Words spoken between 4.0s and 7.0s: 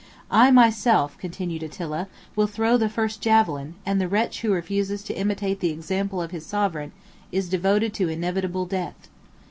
the wretch who refuses to imitate the example of his sovereign,